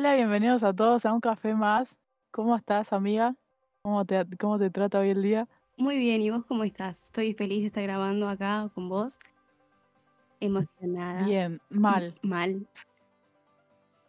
[0.00, 1.94] Hola, bienvenidos a todos a un café más.
[2.30, 3.36] ¿Cómo estás, amiga?
[3.82, 5.46] ¿Cómo te, cómo te trata hoy el día?
[5.76, 7.04] Muy bien, ¿y vos cómo estás?
[7.04, 9.18] Estoy feliz de estar grabando acá con vos.
[10.40, 11.24] Emocionada.
[11.26, 12.18] Bien, mal.
[12.22, 12.66] Mal.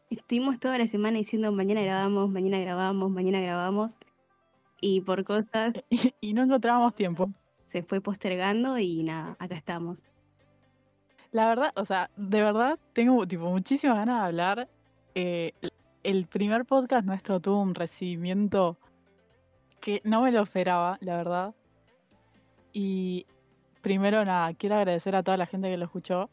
[0.09, 3.98] Estuvimos toda la semana diciendo mañana grabamos, mañana grabamos, mañana grabamos.
[4.80, 5.73] Y por cosas
[6.22, 7.30] Y, no encontrábamos tiempo.
[7.66, 10.05] se fue postergando y nada, acá estamos.
[11.34, 14.70] La verdad, o sea, de verdad tengo tipo muchísimas ganas de hablar.
[15.16, 15.52] Eh,
[16.04, 18.78] el- primer podcast nuestro tuvo un recibimiento
[19.80, 21.55] que no me lo esperaba, la verdad.
[22.73, 23.26] Y
[23.82, 26.30] primero nada, quiero agradecer a toda la gente que lo escuchó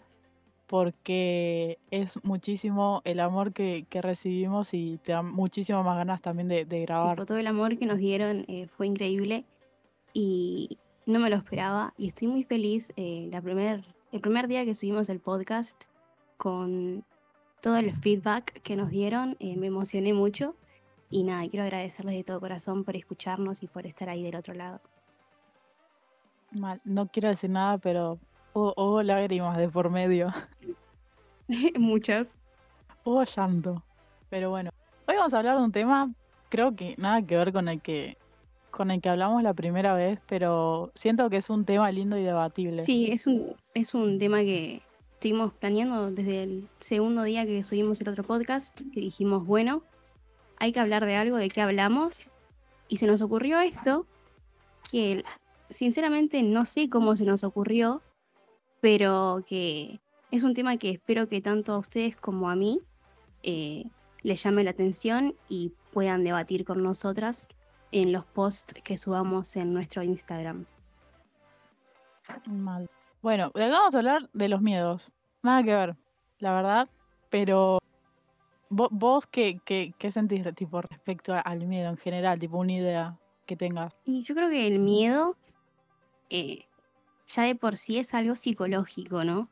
[0.68, 6.48] porque es muchísimo el amor que, que recibimos y te da muchísimas más ganas también
[6.48, 7.24] de, grabar.
[7.24, 9.46] Todo el amor que nos dieron eh, fue increíble
[10.12, 11.94] y no me lo esperaba.
[11.96, 12.92] Y estoy muy feliz.
[12.96, 15.84] eh, la primer, el primer día que subimos el podcast
[16.36, 17.02] con
[17.60, 20.54] todo el feedback que nos dieron, eh, me emocioné mucho.
[21.10, 24.54] Y nada, quiero agradecerles de todo corazón por escucharnos y por estar ahí del otro
[24.54, 24.80] lado.
[26.52, 28.18] Mal, no quiero decir nada, pero
[28.52, 30.32] hubo, lágrimas de por medio,
[31.78, 32.28] Muchas.
[33.04, 33.82] hubo llanto.
[34.28, 34.70] Pero bueno,
[35.06, 36.12] hoy vamos a hablar de un tema,
[36.50, 38.16] creo que nada que ver con el que
[38.70, 42.22] con el que hablamos la primera vez, pero siento que es un tema lindo y
[42.22, 42.76] debatible.
[42.76, 44.82] Sí, es un, es un tema que
[45.18, 49.82] estuvimos planeando desde el segundo día que subimos el otro podcast, que dijimos, bueno,
[50.58, 52.20] hay que hablar de algo, de qué hablamos,
[52.86, 54.06] y se nos ocurrió esto,
[54.92, 55.24] que
[55.70, 58.00] sinceramente no sé cómo se nos ocurrió,
[58.80, 59.98] pero que
[60.30, 62.80] es un tema que espero que tanto a ustedes como a mí
[63.42, 63.86] eh,
[64.22, 67.48] les llame la atención y puedan debatir con nosotras
[67.90, 70.64] en los posts que subamos en nuestro Instagram.
[72.46, 72.88] Mal.
[73.28, 75.12] Bueno, vamos a hablar de los miedos.
[75.42, 75.96] Nada que ver,
[76.38, 76.88] la verdad,
[77.28, 77.76] pero
[78.70, 83.18] vo- vos, qué, qué, qué sentís tipo respecto al miedo en general, tipo una idea
[83.44, 83.92] que tengas.
[84.06, 85.36] Y yo creo que el miedo
[86.30, 86.64] eh,
[87.26, 89.50] ya de por sí es algo psicológico, ¿no?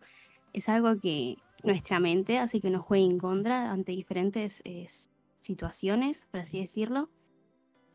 [0.55, 4.87] Es algo que nuestra mente hace que nos juegue en contra ante diferentes eh,
[5.37, 7.11] situaciones, por así decirlo.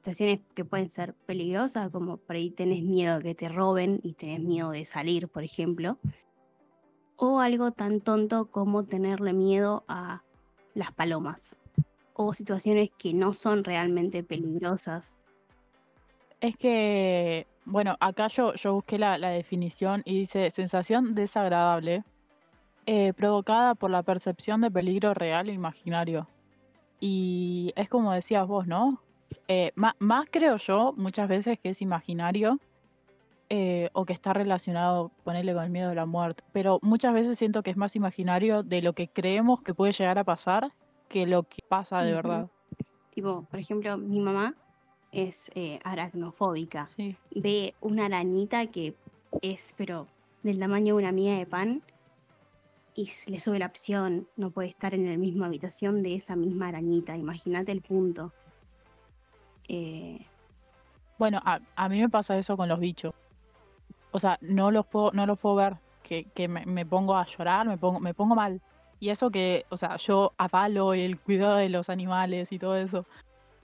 [0.02, 4.14] Situaciones que pueden ser peligrosas, como por ahí tenés miedo de que te roben y
[4.14, 6.00] tenés miedo de salir, por ejemplo.
[7.18, 10.24] O algo tan tonto como tenerle miedo a
[10.74, 11.56] las palomas.
[12.14, 15.18] O situaciones que no son realmente peligrosas,
[16.40, 22.04] Es que, bueno, acá yo, yo busqué la, la definición y dice sensación desagradable
[22.88, 26.28] eh, provocada por la percepción de peligro real e imaginario.
[27.00, 29.00] Y es como decías vos, ¿no?
[29.48, 32.60] Eh, ma- más creo yo muchas veces que es imaginario
[33.50, 36.44] eh, o que está relacionado, ponerle con el miedo a la muerte.
[36.54, 40.18] Pero muchas veces siento que es más imaginario de lo que creemos que puede llegar
[40.20, 40.72] a pasar
[41.10, 42.48] que lo que pasa de verdad.
[43.14, 44.56] Tipo, por ejemplo, mi mamá
[45.12, 46.88] es eh, aracnofóbica.
[46.96, 47.18] Sí.
[47.36, 48.96] Ve una arañita que
[49.42, 50.08] es, pero
[50.44, 51.82] del tamaño de una miga de pan
[52.96, 54.28] y le sube la opción.
[54.38, 57.18] No puede estar en la misma habitación de esa misma arañita.
[57.18, 58.32] Imagínate el punto.
[59.74, 60.26] Eh,
[61.18, 63.14] Bueno, a, a mí me pasa eso con los bichos.
[64.12, 65.78] O sea, no los puedo, no los puedo ver.
[66.04, 68.60] Que, que me, me pongo a llorar, me pongo, me pongo mal.
[69.00, 73.06] Y eso que, o sea, yo avalo el cuidado de los animales y todo eso.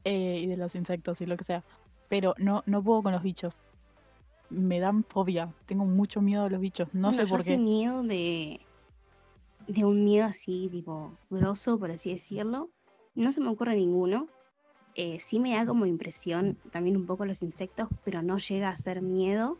[0.06, 1.64] eh, y de los insectos y lo que sea.
[2.08, 3.54] Pero no, no puedo con los bichos.
[4.50, 5.50] Me dan fobia.
[5.66, 6.88] Tengo mucho miedo de los bichos.
[6.94, 7.58] No bueno, sé por qué.
[7.58, 8.62] miedo de,
[9.68, 12.70] de un miedo así, tipo, grosso, por así decirlo.
[13.16, 14.28] No se me ocurre ninguno.
[15.00, 18.76] Eh, sí me da como impresión también un poco los insectos, pero no llega a
[18.76, 19.60] ser miedo.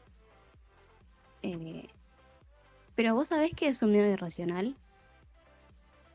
[1.44, 1.88] Eh,
[2.96, 4.76] pero vos sabés que es un miedo irracional.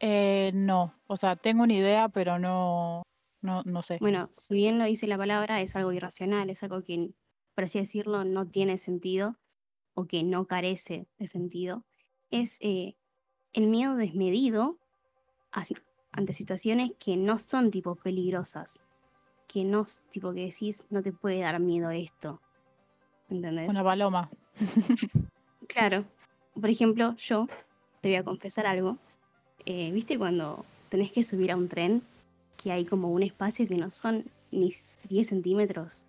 [0.00, 0.92] Eh, no.
[1.06, 3.04] O sea, tengo una idea, pero no,
[3.42, 3.98] no, no sé.
[4.00, 7.10] Bueno, si bien lo dice la palabra, es algo irracional, es algo que,
[7.54, 9.36] por así decirlo, no tiene sentido
[9.94, 11.84] o que no carece de sentido.
[12.32, 12.96] Es eh,
[13.52, 14.78] el miedo desmedido
[16.10, 18.82] ante situaciones que no son tipo peligrosas,
[19.52, 22.40] que no, tipo que decís, no te puede dar miedo esto.
[23.28, 23.68] ¿Entendés?
[23.70, 24.30] Una paloma.
[25.68, 26.04] Claro.
[26.60, 27.46] Por ejemplo, yo
[28.00, 28.98] te voy a confesar algo.
[29.64, 32.02] Eh, ¿Viste cuando tenés que subir a un tren
[32.62, 34.74] que hay como un espacio que no son ni
[35.08, 36.04] 10 centímetros?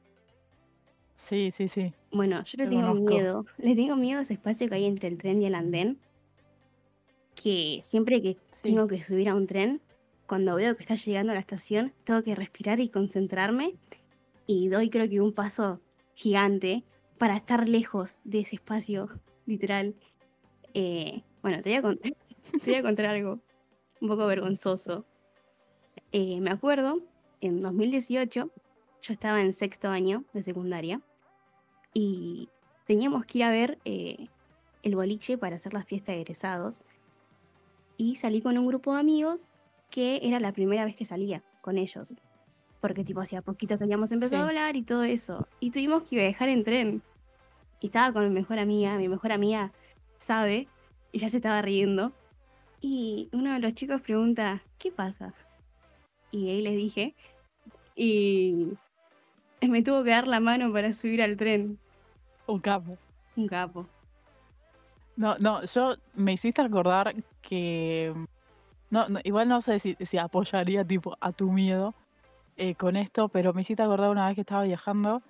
[1.16, 1.94] Sí, sí, sí.
[2.12, 3.10] Bueno, yo le tengo conozco.
[3.14, 3.46] miedo.
[3.60, 5.98] Le tengo miedo a ese espacio que hay entre el tren y el andén.
[7.36, 8.40] Que siempre que Sí.
[8.64, 9.80] tengo que subir a un tren,
[10.28, 13.76] cuando veo que está llegando a la estación, tengo que respirar y concentrarme.
[14.48, 15.80] Y doy creo que un paso
[16.16, 16.84] gigante
[17.18, 19.10] para estar lejos de ese espacio,
[19.46, 19.96] literal.
[20.74, 21.98] Eh, bueno, te voy, a con-
[22.64, 23.40] te voy a contar algo
[24.02, 25.06] un poco vergonzoso.
[26.12, 27.00] Eh, me acuerdo,
[27.42, 28.50] en 2018,
[29.02, 31.02] yo estaba en sexto año de secundaria
[31.94, 32.50] y
[32.86, 34.28] teníamos que ir a ver eh,
[34.82, 36.82] el boliche para hacer la fiesta de egresados.
[37.98, 39.48] Y salí con un grupo de amigos
[39.94, 42.16] que era la primera vez que salía con ellos.
[42.82, 45.48] Porque tipo hacía poquito que habíamos empezado a hablar y todo eso.
[45.60, 47.04] Y tuvimos que viajar en tren.
[47.80, 49.72] Y estaba con mi mejor amiga, mi mejor amiga
[50.18, 50.68] sabe,
[51.12, 52.12] y ya se estaba riendo.
[52.82, 55.32] Y uno de los chicos pregunta, ¿qué pasa?
[56.32, 57.14] Y ahí les dije,
[57.96, 58.70] y
[59.62, 61.78] me tuvo que dar la mano para subir al tren.
[62.48, 62.98] Un capo.
[63.36, 63.88] Un capo.
[65.16, 67.14] No, no, yo me hiciste acordar
[67.44, 68.12] que.
[68.94, 71.96] No, igual no sé si, si apoyaría tipo a tu miedo
[72.58, 75.24] eh, con esto, pero me hiciste acordar una vez que estaba viajando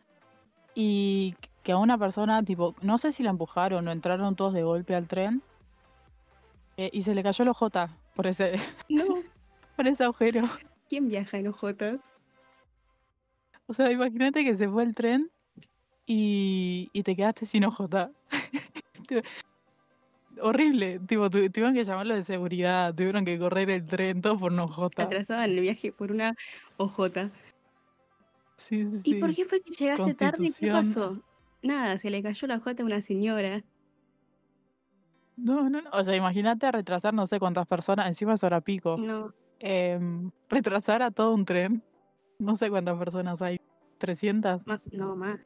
[0.76, 1.34] y
[1.64, 4.96] que a una persona, tipo, no sé si la empujaron o entraron todos de golpe
[4.96, 5.42] al tren
[6.76, 8.56] eh, y se le cayó el OJ por ese,
[8.90, 9.06] No,
[9.78, 10.50] por ese agujero.
[10.90, 12.02] ¿quién viaja en ojotas?
[13.68, 15.32] O sea, imagínate que se fue el tren
[16.06, 18.10] y, y te quedaste sin OJ.
[20.42, 24.52] Horrible, tipo, tu- tuvieron que llamarlo de seguridad, tuvieron que correr el tren, todo por
[24.52, 24.88] una OJ.
[24.98, 26.36] Atrasaban el viaje por una
[26.78, 27.32] ojota.
[28.58, 30.52] Sí, sí, ¿Y por qué fue que llegaste tarde?
[30.58, 31.22] ¿Qué pasó?
[31.62, 33.64] Nada, se le cayó la ojota a una señora.
[35.36, 35.90] No, no, no.
[35.92, 38.98] O sea, imagínate retrasar no sé cuántas personas, encima es hora pico.
[38.98, 41.82] No, Em, retrasar a todo un tren.
[42.38, 43.60] No sé cuántas personas hay.
[43.98, 45.40] 300 más, no, más.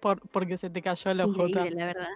[0.00, 1.48] por, porque se te cayó la OJ.
[1.70, 2.08] La verdad.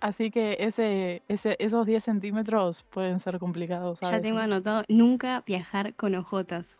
[0.00, 4.00] Así que ese, ese, esos 10 centímetros pueden ser complicados.
[4.00, 4.22] Ya ¿sabes?
[4.22, 6.78] tengo anotado nunca viajar con ojotas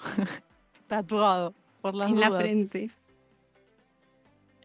[0.88, 2.90] Tatuado, por las en la dudas, frente.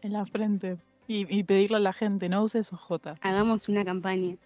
[0.02, 0.76] en la frente.
[1.06, 3.16] Y, y pedirle a la gente, no uses OJ.
[3.22, 4.36] Hagamos una campaña.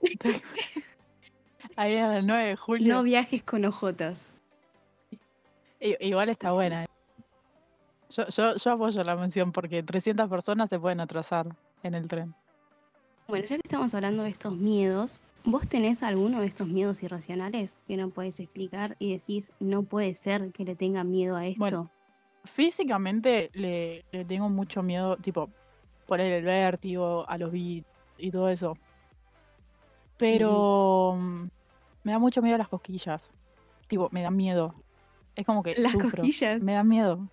[1.76, 2.94] Ahí en el 9 de julio.
[2.94, 4.32] No viajes con ojotas.
[5.80, 6.86] Igual está buena.
[8.10, 11.48] Yo, yo, yo apoyo la mención porque 300 personas se pueden atrasar
[11.82, 12.34] en el tren.
[13.28, 17.82] Bueno, ya que estamos hablando de estos miedos, ¿vos tenés alguno de estos miedos irracionales
[17.88, 21.58] que no puedes explicar y decís, no puede ser que le tenga miedo a esto?
[21.58, 21.90] Bueno,
[22.46, 25.50] Físicamente le, le tengo mucho miedo, tipo,
[26.06, 27.86] por el vértigo, a los beats
[28.18, 28.78] y todo eso.
[30.16, 31.48] Pero mm,
[32.04, 33.30] me da mucho miedo las cosquillas.
[33.88, 34.74] Tipo, me da miedo.
[35.34, 36.10] Es como que Las sufro.
[36.10, 36.62] cosquillas.
[36.62, 37.28] Me da miedo.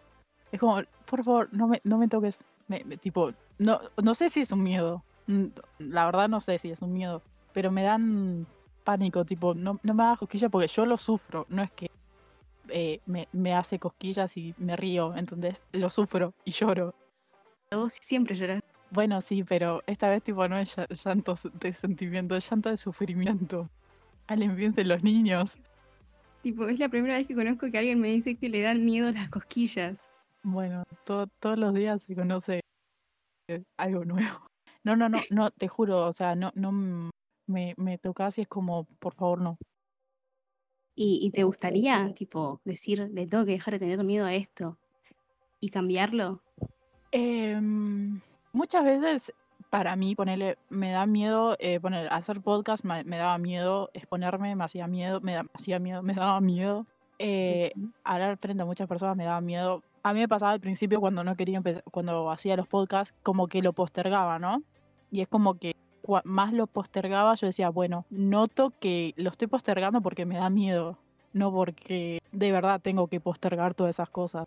[0.54, 2.40] Es como, por favor, no me, no me toques.
[2.68, 5.04] Me- me- tipo, no, no sé si es un miedo.
[5.28, 5.48] Mm,
[5.80, 7.22] La verdad no sé si es un miedo.
[7.54, 8.46] Pero me dan
[8.84, 11.46] pánico, tipo, no, no me hagas cosquillas porque yo lo sufro.
[11.50, 11.90] No es que
[12.70, 15.60] eh, me, me hace cosquillas y me río, ¿entendés?
[15.72, 16.94] Lo sufro y lloro.
[17.72, 18.62] Vos siempre llorás.
[18.92, 22.78] Bueno, sí, pero esta vez tipo no es lla- llanto de sentimiento, es llanto de
[22.78, 23.68] sufrimiento.
[24.28, 25.58] Alguien piensa en los niños.
[26.44, 29.12] Tipo, es la primera vez que conozco que alguien me dice que le dan miedo
[29.12, 30.08] las cosquillas.
[30.44, 32.62] Bueno, to- todos los días se conoce
[33.78, 34.40] algo nuevo.
[34.86, 36.74] No, no, no, no, te juro, o sea, no, no
[37.48, 39.58] me, me tocas y es como, por favor, no.
[40.94, 44.78] ¿Y, y te gustaría, tipo, decir, le tengo que dejar de tener miedo a esto
[45.62, 46.44] y cambiarlo?
[47.12, 48.20] Em,
[48.52, 49.34] muchas veces
[49.70, 54.56] para mí, ponerle, me da miedo, eh, poner, hacer podcast me, me daba miedo, exponerme
[54.56, 56.86] me hacía miedo, me, da- me hacía miedo, me daba miedo.
[57.20, 57.72] eh,
[58.04, 59.82] hablar frente a muchas personas me daba miedo.
[60.04, 63.62] A mí me pasaba al principio cuando no quería cuando hacía los podcasts, como que
[63.62, 64.62] lo postergaba, ¿no?
[65.12, 65.76] Y es como que
[66.26, 70.98] más lo postergaba, yo decía, bueno, noto que lo estoy postergando porque me da miedo,
[71.32, 74.46] no porque de verdad tengo que postergar todas esas cosas.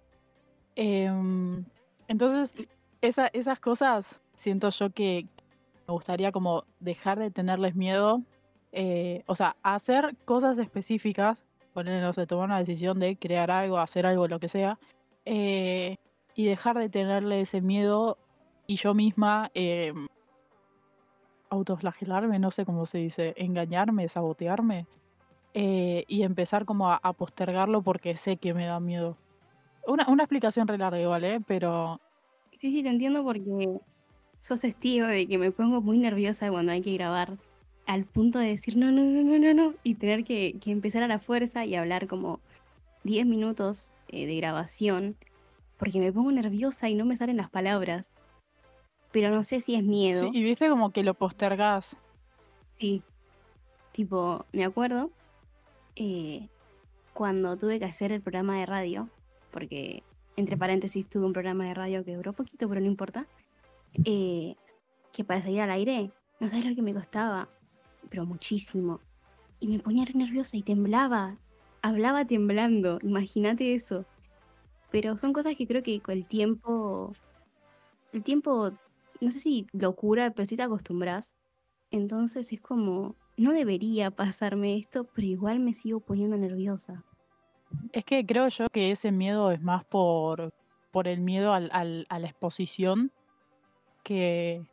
[0.75, 1.64] Em,
[2.08, 2.52] entonces,
[3.00, 5.26] esa- esas cosas siento yo que
[5.88, 8.22] me gustaría como dejar de tenerles miedo,
[8.72, 13.78] eh, o sea, hacer cosas específicas, poner, no sé, tomar una decisión de crear algo,
[13.78, 14.78] hacer algo, lo que sea,
[15.26, 15.97] eh,
[16.35, 18.16] y dejar de tenerle ese miedo
[18.66, 19.92] y yo misma eh,
[21.50, 24.87] autoflagelarme, no sé cómo se dice, engañarme, sabotearme,
[25.54, 29.16] eh, y empezar como a, postergarlo porque sé que me da miedo.
[29.87, 31.45] Una, una explicación re larga igual.
[31.47, 32.00] Pero
[32.61, 33.78] Sí, sí, te entiendo porque
[34.40, 37.37] sos testigo de que me pongo muy nerviosa cuando hay que grabar,
[37.87, 41.02] al punto de decir no, no, no, no, no, no, y tener que, que empezar
[41.02, 42.40] a la fuerza y hablar como
[43.04, 45.16] 10 minutos eh, de grabación,
[45.78, 48.08] porque me pongo nerviosa y no me salen las palabras.
[49.12, 50.28] Pero no sé si es miedo.
[50.30, 51.96] sí, y viste como que lo postergás.
[52.78, 53.02] Sí.
[53.92, 55.10] Tipo, me acuerdo
[55.94, 56.48] eh,
[57.14, 59.08] cuando tuve que hacer el programa de radio,
[59.50, 60.02] porque
[60.36, 63.26] entre paréntesis tuve un programa de radio que duró poquito, pero no importa,
[64.04, 64.54] eh,
[65.12, 66.10] que para salir al aire,
[66.40, 67.48] no sabes lo que me costaba.
[68.10, 69.00] pero muchísimo.
[69.58, 71.36] Y me ponía re nerviosa y temblaba.
[71.87, 74.07] Hablaba temblando, imagínate eso.
[74.90, 77.16] Pero son cosas que creo que con el tiempo,
[78.12, 78.73] el tiempo,
[79.21, 81.37] no sé si locura, pero si te acostumbras.
[81.93, 87.05] Entonces es como, no debería pasarme esto, pero igual me sigo poniendo nerviosa.
[87.93, 90.50] Es que creo yo que ese miedo es más por,
[90.93, 93.12] por el miedo al, al- a la exposición
[94.05, 94.66] que,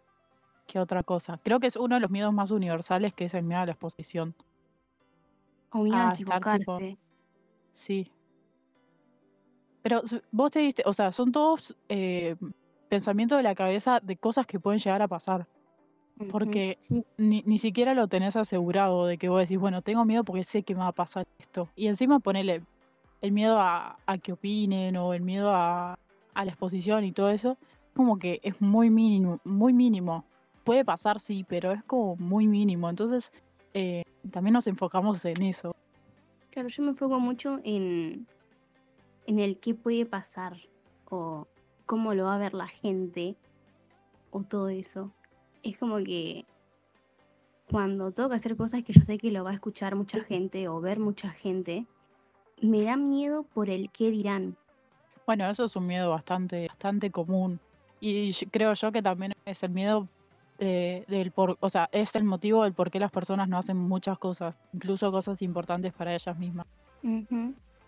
[0.68, 1.40] que otra cosa.
[1.44, 3.74] Creo que es uno de los miedos más universales que es el miedo a la
[3.74, 4.36] exposición.
[5.72, 6.74] O miedo a A estar tipo.
[7.74, 8.10] Sí.
[9.82, 10.02] Pero
[10.32, 12.36] vos te diste, o sea, son todos eh,
[12.88, 15.46] pensamientos de la cabeza de cosas que pueden llegar a pasar.
[16.30, 20.24] Porque Sí, ni, ni siquiera lo tenés asegurado de que vos decís, bueno, tengo miedo
[20.24, 21.68] porque sé que me va a pasar esto.
[21.76, 22.62] Y encima ponele
[23.22, 25.98] el miedo a, a que opinen o el miedo a,
[26.34, 27.58] a la exposición y todo eso,
[27.94, 30.24] como que es muy mínimo, muy mínimo.
[30.64, 32.90] Puede pasar, sí, pero es como muy mínimo.
[32.90, 33.32] Entonces,
[33.74, 35.76] eh, también nos enfocamos en eso.
[36.54, 38.28] Claro, yo me enfoco mucho en,
[39.26, 40.56] en el qué puede pasar
[41.10, 41.48] o
[41.88, 43.36] cómo lo va a ver la gente
[44.30, 45.12] o todo eso.
[45.64, 46.46] Es como que
[47.72, 50.68] cuando tengo que hacer cosas que yo sé que lo va a escuchar mucha gente
[50.68, 51.88] o ver mucha gente,
[52.62, 54.56] me da miedo por el qué dirán.
[55.26, 57.60] Bueno, eso es un miedo bastante, bastante común.
[58.00, 60.08] Y creo yo que también es el miedo
[60.64, 63.78] de- del por, o sea, es el motivo del por qué las personas no hacen
[63.78, 66.66] muchas cosas, incluso cosas importantes para ellas mismas.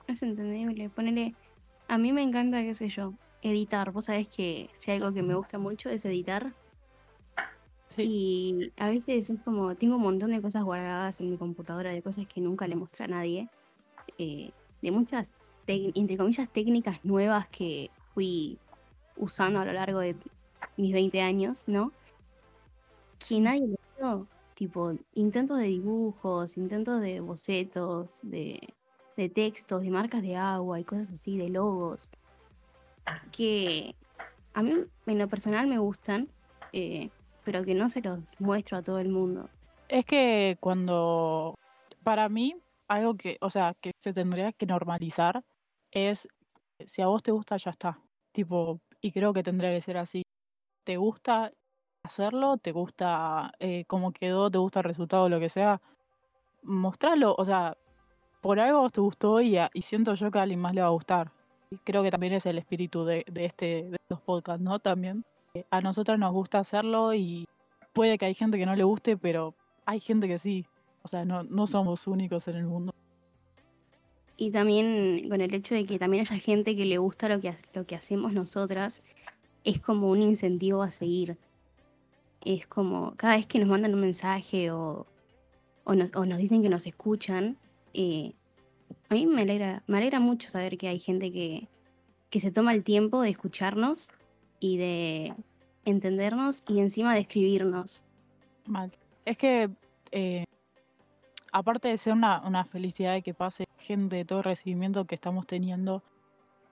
[0.08, 0.90] Es entendible.
[0.90, 1.34] Ponele,
[1.88, 3.92] a mí me encanta, qué sé yo, editar.
[3.92, 6.54] Vos sabés que si algo que me gusta mucho es editar.
[7.96, 11.94] Sí, Y a veces es como, tengo un montón de cosas guardadas en mi computadora,
[11.94, 13.48] de cosas que nunca le mostré a nadie,
[14.18, 14.52] eh,
[14.82, 15.30] de muchas,
[15.66, 18.58] entre comillas, técnicas nuevas que fui
[19.16, 20.16] usando a lo largo de
[20.76, 21.92] mis 20 años, ¿no?
[23.28, 28.60] Que nadie lo vio, tipo, intentos de dibujos, intentos de bocetos, de,
[29.18, 32.12] de textos, de marcas de agua y cosas así, de logos,
[33.32, 33.96] que
[34.54, 34.74] a mí
[35.08, 36.28] en lo personal me gustan,
[36.72, 37.10] eh,
[37.44, 39.50] pero que no se los muestro a todo el mundo.
[39.90, 41.56] Es que cuando,
[42.04, 42.56] para mí,
[42.88, 45.44] algo que, o sea, que se tendría que normalizar
[45.92, 46.28] es,
[46.86, 48.00] si a vos te gusta, ya está.
[48.32, 50.24] Tipo, y creo que tendría que ser así.
[50.84, 51.52] ¿Te gusta
[52.06, 52.58] hacerlo?
[52.58, 54.50] ¿Te gusta eh, cómo quedó?
[54.50, 55.30] ¿Te gusta el resultado?
[55.30, 55.82] Lo que sea.
[56.64, 57.78] Mostralo, o sea,
[58.42, 60.92] por algo te gustó y, y siento yo que a alguien más le va a
[60.92, 61.32] gustar.
[61.70, 64.80] Y creo que también es el espíritu de, este, de estos podcasts, ¿no?
[64.80, 65.24] También.
[65.54, 67.48] Eh, A nosotras nos gusta hacerlo y
[67.94, 70.66] puede que hay gente que no le guste, pero hay gente que sí.
[71.04, 72.94] O sea, no, somos únicos en el mundo.
[74.38, 77.56] Y también con el hecho de que también haya gente que le gusta lo que,
[77.74, 79.02] lo que hacemos nosotras,
[79.64, 81.38] es como un incentivo a seguir.
[82.46, 85.06] Es como cada vez que nos mandan un mensaje o,
[85.84, 87.58] o, nos, o nos dicen que nos escuchan,
[87.94, 88.34] eh,
[89.10, 91.68] a mí me alegra, me alegra mucho saber que hay gente que,
[92.30, 94.08] que se toma el tiempo de escucharnos
[94.60, 95.34] y de
[95.86, 98.04] entendernos y encima de escribirnos.
[99.26, 99.70] Es que,
[100.12, 100.46] eh,
[101.52, 105.16] aparte de ser una, una felicidad de que pase gente de todo el recibimiento que
[105.16, 106.04] estamos teniendo,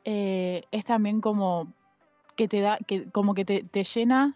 [0.06, 1.72] eh, es también como
[2.36, 4.36] que te da, que como que te, te llena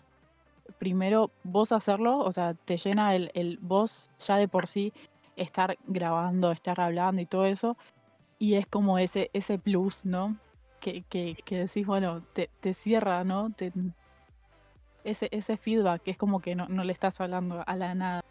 [0.77, 4.93] primero vos hacerlo, o sea, te llena el, el vos ya de por sí
[5.35, 7.77] estar grabando, estar hablando y todo eso,
[8.39, 10.37] y es como ese, ese plus, ¿no?
[10.79, 13.51] Que, que, que decís, bueno, te, te cierra, ¿no?
[13.51, 13.71] Te,
[15.03, 18.23] ese, ese feedback, que es como que no, no le estás hablando a la nada.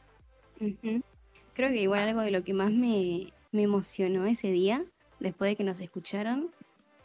[0.59, 4.85] Creo que igual algo de lo que más me, me emocionó ese día,
[5.21, 6.51] después de que nos escucharon,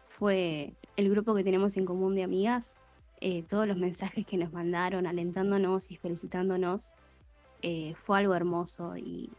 [0.09, 2.75] fue el grupo que tenemos en común de amigas,
[3.21, 6.93] eh, todos los mensajes que nos mandaron alentándonos y felicitándonos,
[7.61, 9.29] eh, fue algo hermoso y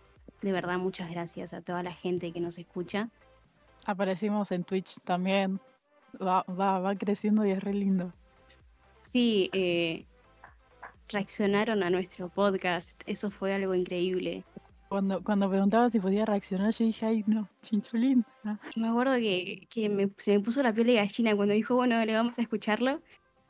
[0.41, 3.09] de verdad muchas gracias a toda la gente que nos escucha.
[3.85, 5.61] Aparecimos en Twitch también.
[6.21, 8.13] Va, va, va creciendo y es re lindo.
[9.03, 10.05] Sí, eh,
[11.09, 14.45] reaccionaron a nuestro podcast, eso fue algo increíble.
[14.89, 18.25] Cuando, cuando preguntaba si podía reaccionar, yo dije, ay, no, chincholín.
[18.77, 22.05] Me acuerdo que, que me- se me puso la piel de gallina cuando dijo, bueno,
[22.05, 23.01] le vamos a escucharlo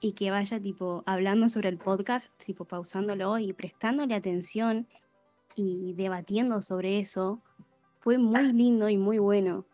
[0.02, 4.88] y que vaya tipo hablando sobre el podcast, tipo pausándolo y prestándole atención
[5.54, 7.40] y debatiendo sobre eso.
[8.00, 9.64] Fue muy lindo y muy bueno.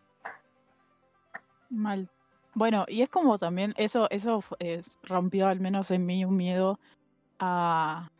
[1.70, 2.10] Mal.
[2.54, 4.44] Bueno, y es como también, eso, eso
[5.02, 6.78] rompió al menos en mí un miedo
[7.38, 8.10] a,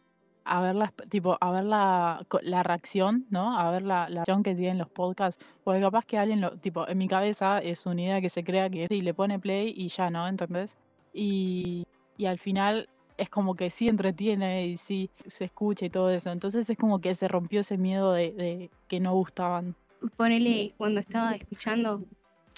[0.45, 3.59] a ver la, tipo, a ver la, la reacción, ¿no?
[3.59, 5.45] A ver la, la reacción que tienen los podcasts.
[5.63, 8.71] Porque capaz que alguien lo, tipo, en mi cabeza es una idea que se crea
[8.71, 10.27] que y le pone play y ya, ¿no?
[10.27, 10.75] ¿Entendés?
[11.13, 11.85] Y,
[12.19, 16.31] y al final es como que sí entretiene y sí se escucha y todo eso.
[16.31, 19.75] Entonces es como que se rompió ese miedo de, de que no gustaban.
[20.17, 22.05] Ponele, cuando estaba escuchando,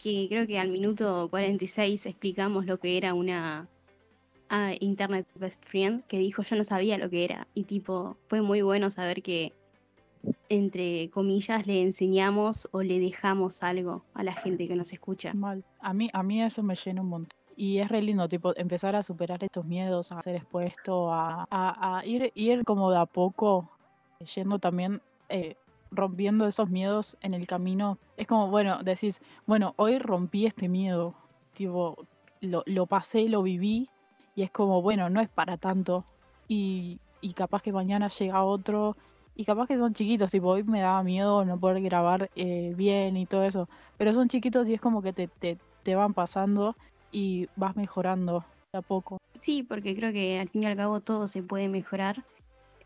[0.03, 3.69] que creo que al minuto 46 explicamos lo que era una
[4.51, 7.47] ah, Internet Best Friend, que dijo yo no sabía lo que era.
[7.55, 9.55] Y tipo, fue muy bueno saber que,
[10.49, 15.33] entre comillas, le enseñamos o le dejamos algo a la gente que nos escucha.
[15.33, 15.65] Mal.
[15.81, 17.40] A mí, a mí eso me llena un montón.
[17.63, 22.03] Y es re lindo, tipo, empezar a superar estos miedos, a ser expuesto, a, a-
[22.07, 23.71] ir, ir como de a poco,
[24.35, 25.57] yendo también, eh,
[25.91, 27.99] rompiendo esos miedos en el camino.
[28.17, 31.15] Es como, bueno, decís, bueno, hoy rompí este miedo,
[31.53, 31.97] tipo,
[32.41, 33.91] lo, lo pasé, lo viví,
[34.35, 36.07] y es como, bueno, no es para tanto.
[36.49, 38.97] Y, y capaz que mañana llega otro,
[39.35, 43.17] y capaz que son chiquitos, tipo, hoy me daba miedo no poder grabar eh, bien
[43.17, 46.75] y todo eso, pero son chiquitos y es como que te, te, te van pasando
[47.11, 49.19] y vas mejorando de a poco.
[49.39, 52.25] Sí, porque creo que al fin y al cabo todo se puede mejorar.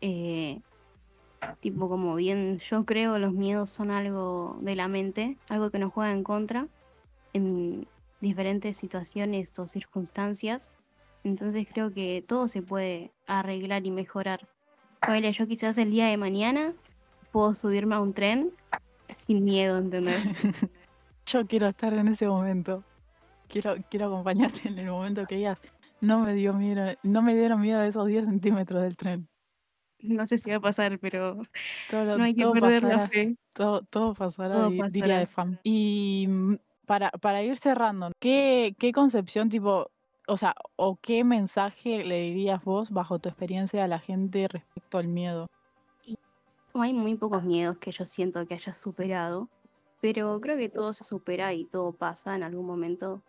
[0.01, 0.61] eh,
[1.59, 5.93] tipo, como bien yo creo, los miedos son algo de la mente, algo que nos
[5.93, 6.67] juega en contra
[7.33, 7.87] en
[8.21, 10.71] diferentes situaciones o circunstancias.
[11.23, 14.47] Entonces creo que todo se puede arreglar y mejorar.
[15.01, 16.73] Ponele, yo quizás el día de mañana
[17.31, 18.51] puedo subirme a un tren
[19.17, 20.15] sin miedo, ¿entendés?
[21.27, 22.83] Yo quiero estar en ese momento.
[23.47, 25.59] Quiero, quiero acompañarte en el momento que digas,
[26.01, 29.29] no me dio miedo, no me dieron miedo esos 10 centímetros del tren.
[29.99, 31.37] No sé si va a pasar, pero
[31.87, 33.35] Todo, no hay que todo perder la pasará, fe.
[33.53, 35.59] todo, todo pasará, Todo diría de fan.
[35.63, 39.91] Y mm, para, para ir cerrando, ¿qué, qué concepción tipo,
[40.27, 44.97] o sea, o qué mensaje le dirías vos bajo tu experiencia a la gente respecto
[44.97, 45.47] al miedo?
[46.75, 49.49] Hay muy pocos miedos que yo siento que haya superado,
[49.99, 53.23] pero creo que todo se supera y todo pasa en algún momento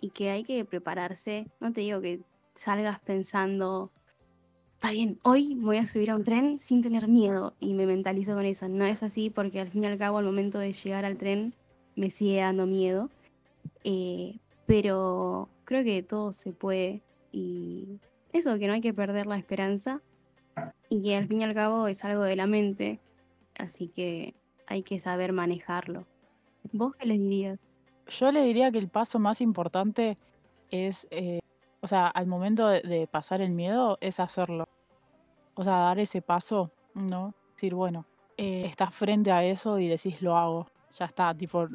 [0.00, 1.46] y que hay que prepararse.
[1.60, 2.20] No te digo que
[2.54, 3.90] salgas pensando,
[4.74, 8.34] está bien, hoy voy a subir a un tren sin tener miedo y me mentalizo
[8.34, 8.68] con eso.
[8.68, 11.54] No es así porque al fin y al cabo al momento de llegar al tren
[11.94, 13.10] me sigue dando miedo,
[13.84, 17.98] eh, pero creo que todo se puede y
[18.32, 20.02] eso, que no hay que perder la esperanza
[20.88, 23.00] y que al fin y al cabo es algo de la mente,
[23.58, 24.34] así que
[24.66, 26.06] hay que saber manejarlo.
[26.72, 27.58] ¿Vos qué les dirías?
[28.08, 30.16] Yo le diría que el paso más importante
[30.70, 31.40] es, eh,
[31.80, 34.64] o sea, al momento de, pasar el miedo, es hacerlo.
[35.54, 37.32] O sea, dar ese paso, ¿no?
[37.54, 38.04] Decir, bueno,
[38.36, 40.66] eh, estás frente a eso y decís, lo hago.
[40.98, 41.66] Ya está, tipo,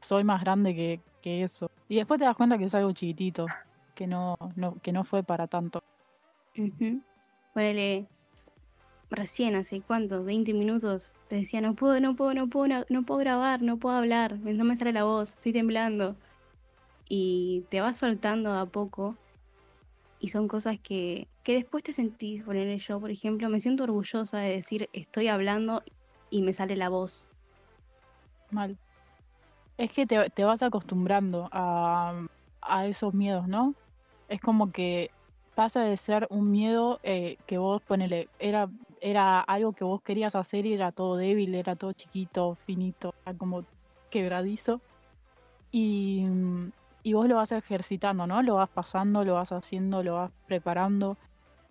[0.00, 1.68] soy más grande que, que eso.
[1.88, 3.46] Y después te das cuenta que es algo chiquitito,
[3.94, 5.80] que no, no, que no fue para tanto.
[6.58, 7.02] Ujú.
[7.54, 8.06] Ponele,
[9.10, 13.20] recién hace cuánto, 20 minutos, te decía, no puedo, no puedo, no puedo, no, puedo
[13.20, 16.16] grabar, no puedo hablar, no me sale la voz, estoy temblando.
[17.08, 19.16] Y te vas soltando a poco.
[20.18, 24.38] Y son cosas que, que después te sentís, ponele yo, por ejemplo, me siento orgullosa
[24.38, 25.82] de decir, estoy hablando
[26.30, 27.28] y me sale la voz.
[28.50, 28.76] Mal.
[29.78, 32.26] Es que te, te vas acostumbrando a,
[32.62, 33.74] a esos miedos, ¿no?
[34.28, 35.10] Es como que
[35.56, 38.68] pasa de ser un miedo eh, que vos, ponele, era,
[39.00, 43.36] era algo que vos querías hacer y era todo débil, era todo chiquito, finito, era
[43.36, 43.64] como
[44.10, 44.82] quebradizo.
[45.72, 46.26] Y,
[47.02, 48.42] y vos lo vas ejercitando, ¿no?
[48.42, 51.16] Lo vas pasando, lo vas haciendo, lo vas preparando.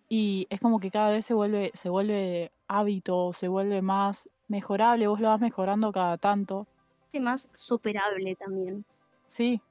[0.10, 5.08] Y es como que cada vez se vuelve, se vuelve hábito, se vuelve más mejorable,
[5.08, 6.66] vos lo vas mejorando cada tanto.
[7.08, 8.84] Hace más superable también.
[9.28, 9.62] Sí,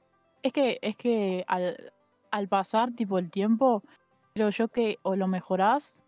[0.41, 1.91] es que, es que al,
[2.31, 3.83] al pasar tipo el tiempo,
[4.35, 6.03] creo yo que o lo mejorás,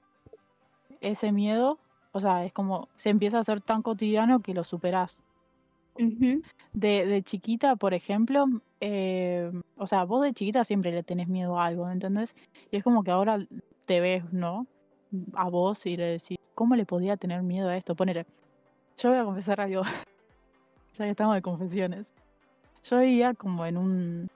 [1.00, 1.80] ese miedo,
[2.12, 5.24] o sea, es como se empieza a hacer tan cotidiano que lo superás.
[5.96, 6.42] Ujú.
[6.74, 8.46] De, de chiquita, por ejemplo,
[8.82, 12.36] eh, o sea, vos de chiquita siempre le tenés miedo a algo, ¿entendés?
[12.70, 13.40] Y es como que ahora
[13.86, 14.68] te ves, ¿no?
[15.34, 17.96] A vos y le decís, ¿cómo le podía tener miedo a esto?
[17.96, 18.26] Ponele,
[18.98, 19.84] yo voy a confesar algo,
[20.94, 22.14] ya que estamos de confesiones.
[22.84, 24.28] Yo vivía como en un,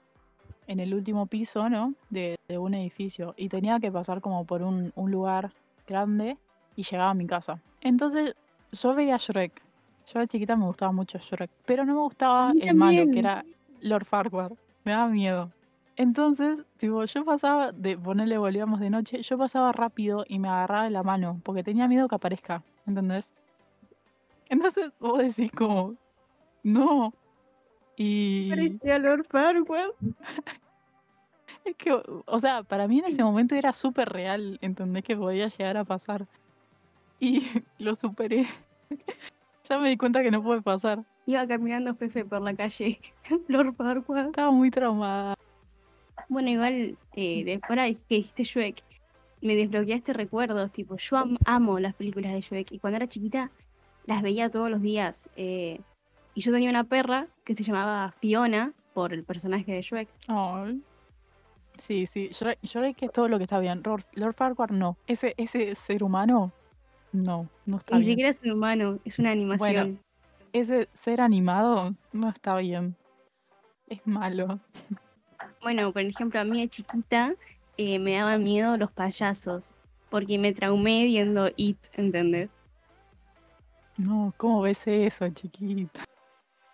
[0.71, 1.93] en el último piso, ¿no?
[2.09, 5.51] De, de un edificio y tenía que pasar como por un, un lugar
[5.85, 6.37] grande
[6.77, 7.59] y llegaba a mi casa.
[7.81, 8.35] Entonces
[8.71, 9.61] yo veía Shrek.
[10.07, 13.43] Yo de chiquita me gustaba mucho Shrek, pero no me gustaba el malo, que era
[13.81, 14.53] Lord Farquaad.
[14.85, 15.51] Me daba miedo.
[15.97, 20.85] Entonces, tipo, yo pasaba de ponerle volvíamos de noche, yo pasaba rápido y me agarraba
[20.85, 23.33] de la mano, porque tenía miedo que aparezca, ¿entendés?
[24.47, 25.95] Entonces vos decís como,
[26.63, 27.13] no.
[27.97, 29.89] Y Parecía Lord Farquaad.
[31.65, 35.03] es que, o sea, para mí en ese momento era súper real, ¿entendés?
[35.03, 36.27] Que podía llegar a pasar.
[37.19, 37.41] Y
[37.77, 38.47] lo superé.
[39.69, 41.03] ya me di cuenta que no puede pasar.
[41.25, 42.99] Iba caminando Fefe por la calle.
[43.47, 44.27] Lord Farquaad.
[44.27, 45.35] Estaba muy traumada.
[46.29, 48.83] Bueno, igual, eh, después ahora que dijiste Shrek,
[49.41, 53.51] me desbloqueaste recuerdos, tipo, yo am- amo las películas de Shrek y cuando era chiquita
[54.05, 55.29] las veía todos los días.
[55.35, 55.79] eh,
[56.33, 60.07] y yo tenía una perra que se llamaba Fiona por el personaje de Shrek.
[60.27, 60.81] Ay.
[61.87, 63.81] Sí, sí, Shrek, Shrek es todo lo que está bien.
[63.83, 64.97] Lord, Lord Farquaad no.
[65.07, 66.51] Ese, ese ser humano,
[67.11, 68.11] no, no está Ni bien.
[68.11, 69.99] siquiera es un humano, es una animación.
[70.53, 72.95] Ese ser animado no está bien.
[73.87, 74.59] Es malo.
[75.61, 77.33] Bueno, por ejemplo, a mí de chiquita
[77.77, 79.73] eh, me daban miedo los payasos,
[80.09, 82.49] porque me traumé viendo It, ¿entendés?
[83.97, 86.03] No, ¿cómo ves eso, chiquita?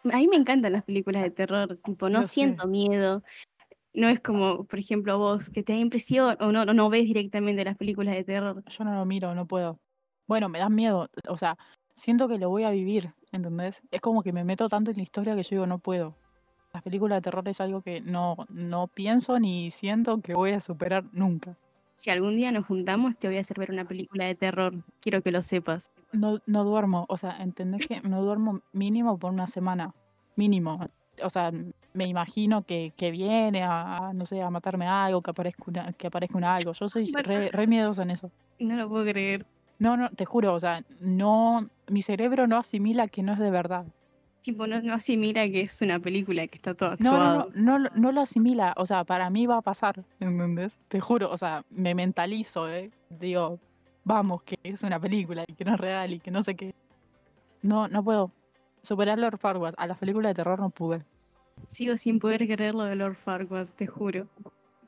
[0.04, 2.30] A mí me encantan las películas de terror, tipo, no sé.
[2.30, 3.24] siento miedo.
[3.94, 7.06] No es como, por ejemplo, vos, que te da impresión o no, no, no ves
[7.06, 8.64] directamente las películas de terror.
[8.70, 9.80] Yo no lo miro, no puedo.
[10.28, 11.10] Bueno, me da miedo.
[11.30, 11.58] O sea,
[11.96, 13.82] siento que lo voy a vivir, ¿entendés?
[13.92, 16.16] Es como que me meto tanto en la historia que yo digo, no puedo.
[16.74, 20.60] Las películas de terror es algo que no, no pienso ni siento que voy a
[20.60, 21.58] superar nunca.
[21.94, 24.84] Si algún día nos juntamos, te voy a hacer ver una película de terror.
[25.00, 25.92] Quiero que lo sepas.
[26.12, 29.96] No, no duermo, o sea, ¿entendés que no duermo mínimo por una semana?
[30.36, 30.88] Mínimo.
[31.24, 31.52] O sea,
[31.94, 35.94] me imagino que, que viene a, a, no sé, a matarme algo, que aparezca una,
[35.94, 36.74] que aparezca algo.
[36.74, 38.32] Yo soy re, re miedosa en eso.
[38.60, 39.46] No lo puedo creer.
[39.80, 43.52] No, no, te juro, o sea, no, mi cerebro no asimila que no es de
[43.52, 43.86] verdad.
[44.42, 47.50] Tipo, no, no asimila que es una película, que está todo No, actuado.
[47.54, 50.72] no, no, no, no lo asimila, o sea, para mí va a pasar, ¿entendés?
[50.88, 52.90] Te juro, o sea, me mentalizo, ¿eh?
[53.10, 53.60] Digo,
[54.04, 56.74] vamos, que es una película y que no es real y que no sé qué.
[57.62, 58.32] No, no puedo.
[58.84, 59.74] Superar Lord Farquaad.
[59.78, 61.04] A las películas de terror no pude.
[61.68, 64.28] Sigo sin poder creer lo de Lord Farquaad, te juro.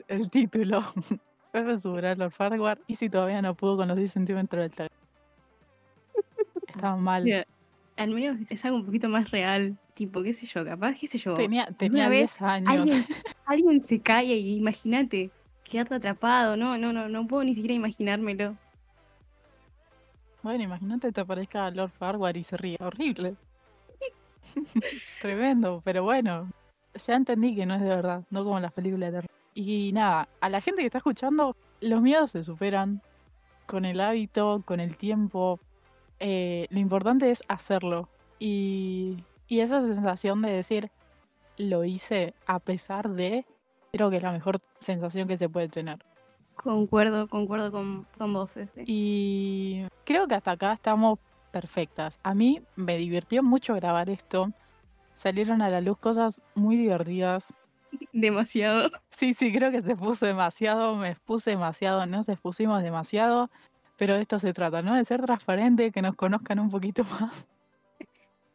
[0.07, 0.83] El título.
[1.51, 4.89] Fue superar Lord Farquaad y si todavía no pudo con los 10 centímetros del tren.
[6.67, 7.45] Estaba mal.
[7.97, 9.77] Al menos es algo un poquito más real.
[9.93, 11.33] Tipo, qué sé yo, capaz, qué sé yo.
[11.33, 12.69] Tenía, tenía Una vez 10 años.
[12.69, 13.05] Alguien,
[13.45, 15.31] alguien se cae y imagínate,
[15.63, 16.55] quedarte atrapado.
[16.55, 18.55] No, no, no, no puedo ni siquiera imaginármelo.
[20.41, 22.77] Bueno, imagínate te aparezca Lord Farquaad y se ríe.
[22.79, 23.35] Horrible.
[25.21, 26.49] Tremendo, pero bueno.
[27.07, 29.31] Ya entendí que no es de verdad, no como las películas de terror.
[29.53, 33.01] Y nada, a la gente que está escuchando, los miedos se superan
[33.65, 35.59] con el hábito, con el tiempo.
[36.19, 38.09] Eh, lo importante es hacerlo.
[38.39, 40.91] Y, y esa sensación de decir,
[41.57, 43.45] lo hice a pesar de,
[43.91, 45.99] creo que es la mejor sensación que se puede tener.
[46.55, 48.49] Concuerdo, concuerdo con, con vos.
[48.85, 51.19] Y creo que hasta acá estamos
[51.51, 52.19] perfectas.
[52.23, 54.51] A mí me divirtió mucho grabar esto.
[55.19, 57.53] Salieron a la luz cosas muy divertidas.
[58.13, 58.89] Demasiado.
[59.09, 63.49] Sí, sí, creo que se puso demasiado, me expuse demasiado, nos expusimos demasiado.
[63.97, 64.95] Pero de esto se trata, ¿no?
[64.95, 67.45] De ser transparente, que nos conozcan un poquito más.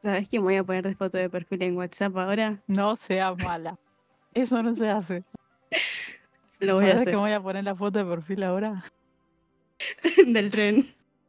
[0.01, 2.63] ¿Sabes que me voy a poner de foto de perfil en WhatsApp ahora?
[2.67, 3.79] No sea mala.
[4.33, 5.23] Eso no se hace.
[6.61, 7.13] Lo voy a ¿Sabes hacer.
[7.13, 8.85] que voy a poner la foto de perfil ahora?
[10.27, 10.87] Del tren.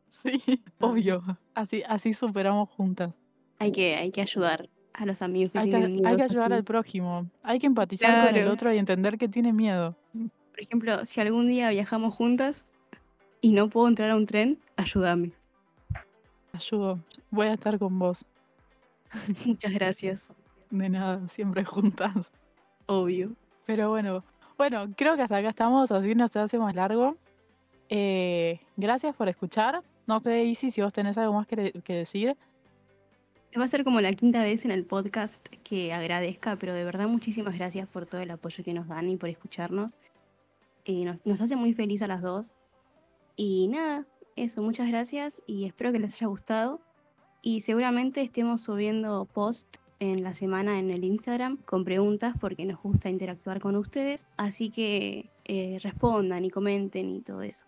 [0.07, 1.21] Sí, obvio.
[1.55, 3.13] Así, así superamos juntas.
[3.59, 6.07] Hay que, hay que ayudar a los amigos que Hay que, tienen miedo.
[6.07, 7.27] hay que ayudar al prójimo.
[7.43, 8.53] Hay que empatizar con el Claro.
[8.53, 9.95] otro y entender que tiene miedo.
[10.13, 12.63] Por ejemplo, si algún día viajamos juntas
[13.41, 15.31] y no puedo entrar a un tren, ayúdame.
[16.53, 16.99] Ayudo.
[17.31, 18.25] Voy a estar con vos.
[19.45, 20.33] Muchas gracias.
[20.69, 22.31] De nada, siempre juntas.
[22.85, 23.31] Obvio.
[23.65, 24.23] Pero bueno,
[24.57, 27.17] bueno, creo que hasta acá estamos, así no se hace más largo.
[27.89, 29.81] Eh, gracias por escuchar.
[30.07, 32.37] No sé, Isi, si vos tenés algo más que, que decir.
[33.57, 37.07] Va a ser como la quinta vez en el podcast que agradezca, pero de verdad
[37.07, 39.93] muchísimas gracias por todo el apoyo que nos dan y por escucharnos.
[40.83, 42.53] Eh, nos, hace muy feliz a las dos.
[43.37, 46.81] Y nada, eso, muchas gracias y espero que les haya gustado.
[47.41, 52.81] Y seguramente estemos subiendo post en la semana en el Instagram con preguntas porque nos
[52.81, 54.25] gusta interactuar con ustedes.
[54.35, 57.63] Así que eh, respondan y comenten y todo eso.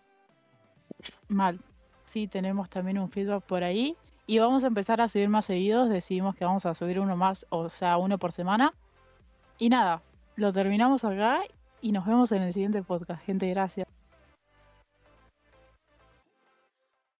[1.28, 1.58] Mal.
[2.04, 3.96] Sí, tenemos también un feedback por ahí.
[4.28, 5.88] Y vamos a empezar a subir más seguidos.
[5.88, 8.74] Decidimos que vamos a subir uno más, o sea, uno por semana.
[9.56, 10.02] Y nada,
[10.36, 11.40] lo terminamos acá
[11.80, 13.24] y nos vemos en el siguiente podcast.
[13.24, 13.87] Gente, gracias.